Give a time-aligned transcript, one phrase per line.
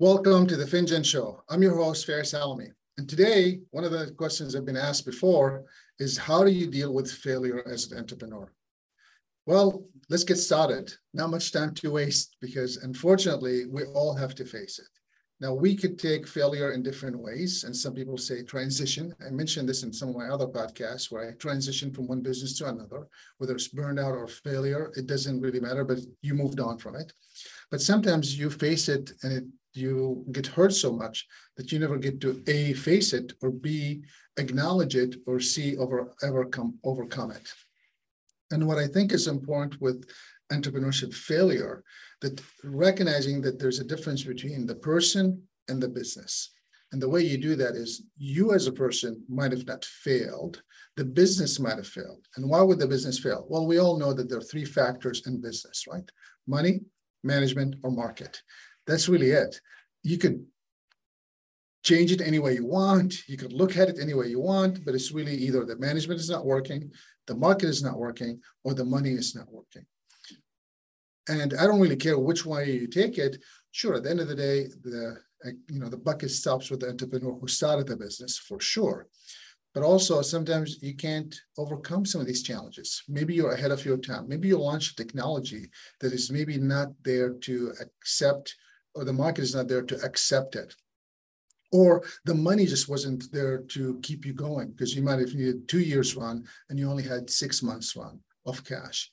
[0.00, 1.42] Welcome to the Finjan Show.
[1.50, 2.68] I'm your host, Faris Alami.
[2.96, 5.64] And today, one of the questions I've been asked before
[5.98, 8.50] is how do you deal with failure as an entrepreneur?
[9.44, 10.90] Well, let's get started.
[11.12, 14.88] Not much time to waste because unfortunately, we all have to face it.
[15.38, 19.14] Now, we could take failure in different ways, and some people say transition.
[19.26, 22.56] I mentioned this in some of my other podcasts where I transition from one business
[22.58, 23.06] to another,
[23.36, 27.12] whether it's burnout or failure, it doesn't really matter, but you moved on from it.
[27.70, 31.96] But sometimes you face it and it, you get hurt so much that you never
[31.96, 34.02] get to A, face it, or B,
[34.36, 37.52] acknowledge it, or C, over, overcome, overcome it.
[38.50, 40.08] And what I think is important with
[40.52, 41.84] entrepreneurship failure
[42.20, 46.50] that recognizing that there's a difference between the person and the business.
[46.92, 50.62] And the way you do that is you as a person might have not failed,
[50.96, 52.26] the business might have failed.
[52.36, 53.46] And why would the business fail?
[53.48, 56.10] Well, we all know that there are three factors in business, right?
[56.48, 56.80] Money,
[57.22, 58.42] management, or market.
[58.90, 59.60] That's really it.
[60.02, 60.44] You could
[61.84, 63.28] change it any way you want.
[63.28, 66.18] You could look at it any way you want, but it's really either the management
[66.18, 66.90] is not working,
[67.28, 69.86] the market is not working, or the money is not working.
[71.28, 73.40] And I don't really care which way you take it.
[73.70, 75.18] Sure, at the end of the day, the
[75.68, 79.06] you know the bucket stops with the entrepreneur who started the business for sure.
[79.72, 83.04] But also sometimes you can't overcome some of these challenges.
[83.08, 84.28] Maybe you're ahead of your time.
[84.28, 88.56] Maybe you launch a technology that is maybe not there to accept,
[88.94, 90.74] or the market is not there to accept it
[91.72, 95.68] or the money just wasn't there to keep you going because you might have needed
[95.68, 99.10] two years run and you only had six months run of cash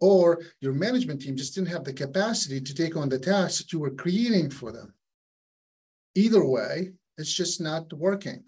[0.00, 3.72] or your management team just didn't have the capacity to take on the tasks that
[3.72, 4.94] you were creating for them.
[6.14, 8.44] Either way, it's just not working.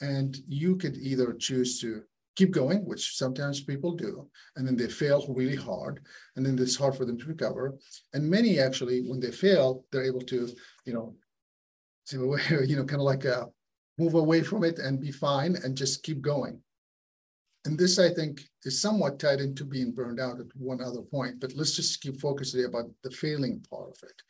[0.00, 2.02] And you could either choose to
[2.36, 6.00] keep going, which sometimes people do, and then they fail really hard,
[6.36, 7.74] and then it's hard for them to recover.
[8.12, 10.48] And many actually, when they fail, they're able to,
[10.84, 11.16] you know,
[12.12, 13.46] you know, kind of like a, uh,
[13.96, 16.60] move away from it and be fine and just keep going.
[17.64, 21.40] And this, I think, is somewhat tied into being burned out at one other point,
[21.40, 24.22] but let's just keep focusing about the failing part of it.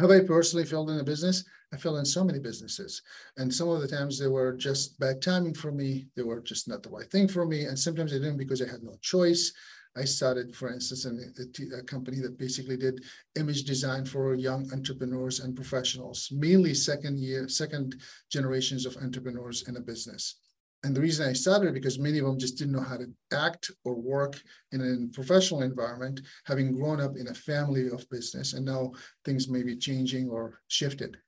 [0.00, 1.44] Have I personally failed in a business?
[1.74, 3.02] I failed in so many businesses.
[3.36, 6.06] And some of the times they were just bad timing for me.
[6.16, 7.64] They were just not the right thing for me.
[7.64, 9.52] And sometimes I didn't because I had no choice.
[9.96, 13.04] I started, for instance, in a, a, company that basically did
[13.36, 18.00] image design for young entrepreneurs and professionals, mainly second year, second
[18.30, 20.36] generations of entrepreneurs in a business.
[20.82, 23.70] And the reason I started because many of them just didn't know how to act
[23.84, 24.40] or work
[24.72, 28.92] in a professional environment, having grown up in a family of business, and now
[29.24, 31.18] things may be changing or shifted.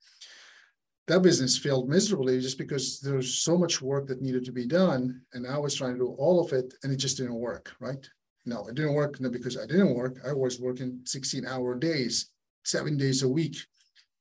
[1.09, 5.21] That business failed miserably just because there's so much work that needed to be done,
[5.35, 8.09] and I was trying to do all of it, and it just didn't work, right?
[8.47, 10.19] No, it didn't work because I didn't work.
[10.27, 12.31] I was working 16 hour days,
[12.65, 13.57] seven days a week,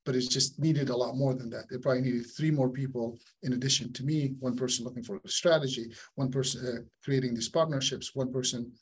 [0.04, 1.66] but it just needed a lot more than that.
[1.70, 5.28] It probably needed three more people in addition to me, one person looking for a
[5.28, 8.72] strategy, one person uh, creating these partnerships, one person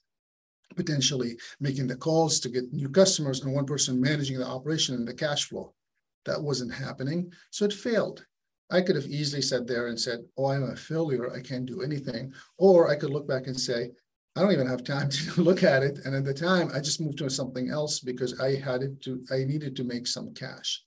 [0.76, 5.06] potentially making the calls to get new customers, and one person managing the operation and
[5.06, 5.74] the cash flow.
[6.26, 7.32] That wasn't happening.
[7.50, 8.24] So it failed.
[8.70, 11.32] I could have easily sat there and said, Oh, I'm a failure.
[11.32, 12.32] I can't do anything.
[12.56, 13.90] Or I could look back and say,
[14.36, 15.98] I don't even have time to look at it.
[16.04, 19.24] And at the time, I just moved to something else because I had it to,
[19.32, 20.84] I needed to make some cash.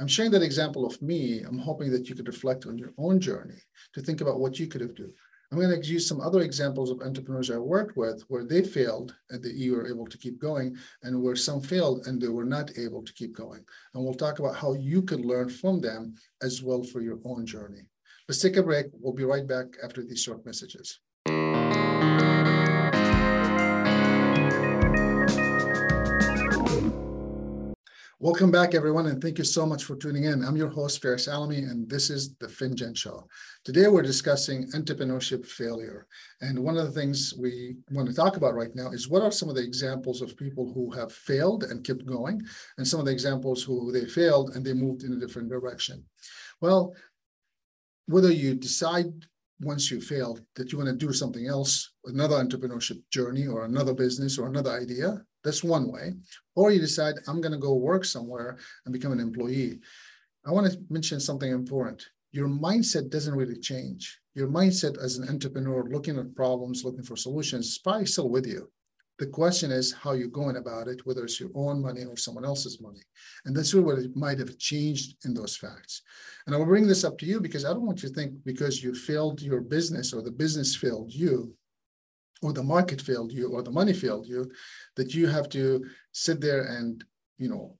[0.00, 1.42] I'm sharing that example of me.
[1.42, 3.60] I'm hoping that you could reflect on your own journey
[3.94, 5.12] to think about what you could have done.
[5.50, 9.14] I'm going to use some other examples of entrepreneurs I worked with where they failed
[9.30, 12.44] and that you were able to keep going, and where some failed and they were
[12.44, 13.64] not able to keep going.
[13.94, 17.46] And we'll talk about how you could learn from them as well for your own
[17.46, 17.88] journey.
[18.28, 18.86] Let's take a break.
[18.92, 21.00] We'll be right back after these short messages.
[28.20, 30.44] Welcome back, everyone, and thank you so much for tuning in.
[30.44, 33.28] I'm your host, Faris Alami, and this is the Finjan Show.
[33.62, 36.04] Today, we're discussing entrepreneurship failure.
[36.40, 39.30] And one of the things we want to talk about right now is what are
[39.30, 42.42] some of the examples of people who have failed and kept going,
[42.76, 46.04] and some of the examples who they failed and they moved in a different direction.
[46.60, 46.96] Well,
[48.06, 49.12] whether you decide
[49.60, 53.94] once you fail that you want to do something else, another entrepreneurship journey or another
[53.94, 56.14] business or another idea, that's one way.
[56.54, 59.80] Or you decide, I'm going to go work somewhere and become an employee.
[60.46, 62.06] I want to mention something important.
[62.30, 64.20] Your mindset doesn't really change.
[64.34, 68.46] Your mindset as an entrepreneur looking at problems, looking for solutions, is probably still with
[68.46, 68.70] you.
[69.18, 72.44] The question is how you're going about it, whether it's your own money or someone
[72.44, 73.02] else's money.
[73.44, 76.02] And that's really what it might have changed in those facts.
[76.46, 78.34] And I will bring this up to you because I don't want you to think
[78.44, 81.54] because you failed your business or the business failed you,
[82.42, 84.50] or the market failed you or the money failed you
[84.96, 87.04] that you have to sit there and
[87.36, 87.76] you know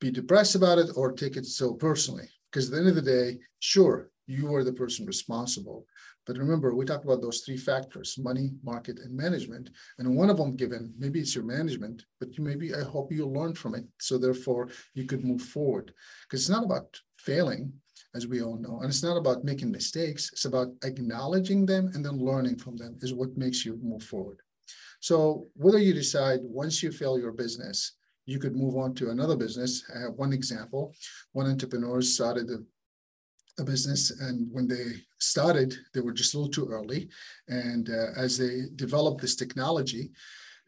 [0.00, 2.28] be depressed about it or take it so personally.
[2.50, 5.86] Because at the end of the day, sure, you are the person responsible.
[6.26, 9.70] But remember, we talked about those three factors, money, market, and management.
[9.98, 13.26] And one of them given, maybe it's your management, but you maybe I hope you
[13.26, 13.84] learn from it.
[13.98, 15.92] So therefore you could move forward.
[16.24, 17.72] Because it's not about failing,
[18.14, 18.80] as we all know.
[18.80, 20.30] And it's not about making mistakes.
[20.32, 24.40] It's about acknowledging them and then learning from them is what makes you move forward.
[25.00, 27.92] So whether you decide once you fail your business,
[28.26, 29.82] you could move on to another business.
[29.94, 30.94] I have one example.
[31.32, 32.58] One entrepreneur started a,
[33.58, 37.08] a business, and when they started, they were just a little too early.
[37.48, 40.10] And uh, as they developed this technology,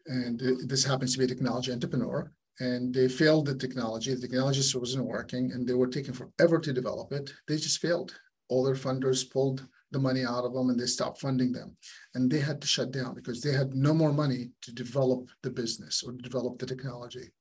[0.07, 4.13] and this happens to be a technology entrepreneur, and they failed the technology.
[4.13, 7.31] The technology wasn't working, and they were taking forever to develop it.
[7.47, 8.13] They just failed.
[8.49, 11.75] All their funders pulled the money out of them, and they stopped funding them,
[12.13, 15.49] and they had to shut down because they had no more money to develop the
[15.49, 17.31] business or develop the technology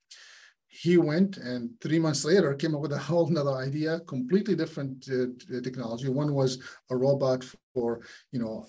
[0.83, 5.09] he went and three months later came up with a whole another idea, completely different
[5.09, 6.09] uh, technology.
[6.09, 6.59] One was
[6.91, 8.01] a robot for,
[8.33, 8.67] you know,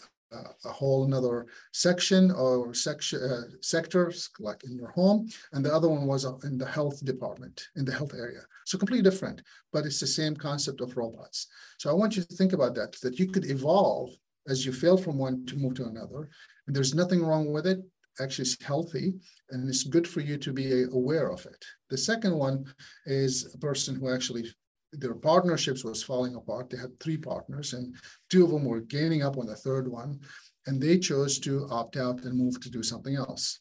[0.66, 5.88] a whole another section or section uh, sectors like in your home, and the other
[5.88, 8.42] one was uh, in the health department in the health area.
[8.66, 9.42] So completely different,
[9.72, 11.48] but it's the same concept of robots.
[11.78, 14.10] So I want you to think about that, that you could evolve
[14.48, 16.30] as you fail from one to move to another.
[16.68, 17.80] And there's nothing wrong with it
[18.20, 19.14] actually is healthy
[19.50, 21.66] and it's good for you to be aware of it.
[21.90, 22.66] The second one
[23.06, 24.46] is a person who actually
[24.94, 26.70] their partnerships was falling apart.
[26.70, 27.96] They had three partners and
[28.30, 30.20] two of them were gaining up on the third one
[30.68, 33.60] and they chose to opt out and move to do something else.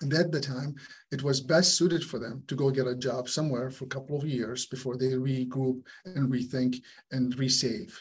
[0.00, 0.76] And at the time,
[1.10, 4.16] it was best suited for them to go get a job somewhere for a couple
[4.16, 6.80] of years before they regroup and rethink
[7.10, 7.92] and resave.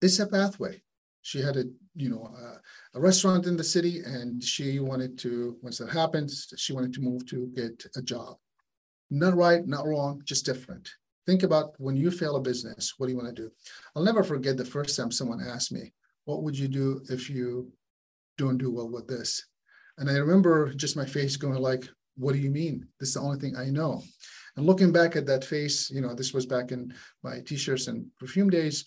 [0.00, 0.82] It's a pathway
[1.28, 1.64] she had a
[1.98, 6.52] you know a, a, restaurant in the city and she wanted to once that happens
[6.56, 8.36] she wanted to move to get a job.
[9.10, 10.88] Not right not wrong just different.
[11.26, 13.50] Think about when you fail a business what do you want to do?
[13.94, 15.92] I'll never forget the first time someone asked me
[16.24, 17.72] what would you do if you
[18.36, 19.44] don't do well with this?
[19.98, 21.84] And i remember just my face going like
[22.16, 22.86] what do you mean?
[22.98, 24.02] This is the only thing i know.
[24.56, 28.06] And looking back at that face you know this was back in my t-shirts and
[28.20, 28.84] perfume days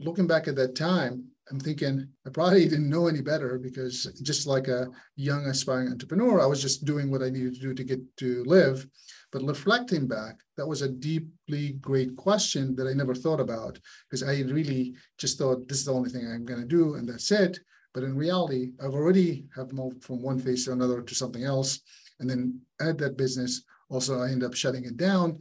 [0.00, 4.46] looking back at that time I'm thinking I probably didn't know any better because just
[4.46, 7.84] like a young aspiring entrepreneur, I was just doing what I needed to do to
[7.84, 8.86] get to live.
[9.32, 13.78] But reflecting back, that was a deeply great question that I never thought about
[14.08, 17.08] because I really just thought this is the only thing I'm going to do and
[17.08, 17.58] that's it.
[17.94, 21.80] But in reality, I've already have moved from one phase to another to something else.
[22.20, 25.38] And then at that business, also I end up shutting it down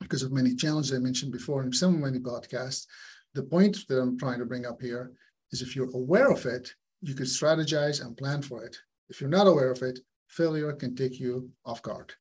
[0.00, 2.86] because of many challenges I mentioned before in of many podcasts.
[3.38, 5.12] The point that I'm trying to bring up here
[5.52, 8.76] is if you're aware of it, you could strategize and plan for it.
[9.10, 12.12] If you're not aware of it, failure can take you off guard.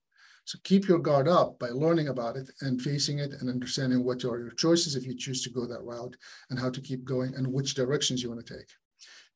[0.45, 4.23] So keep your guard up by learning about it and facing it and understanding what
[4.25, 6.15] are your choices if you choose to go that route
[6.51, 8.69] and how to keep going and which directions you want to take.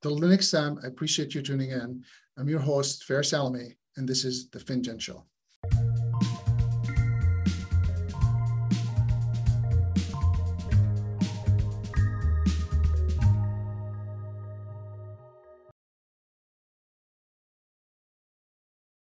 [0.03, 2.03] Till the next time, I appreciate you tuning in.
[2.37, 5.25] I'm your host, Faris Alami, and this is the Finjan Show.